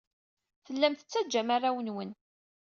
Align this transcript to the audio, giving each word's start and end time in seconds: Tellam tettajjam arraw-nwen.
Tellam 0.65 0.93
tettajjam 0.95 1.49
arraw-nwen. 1.55 2.11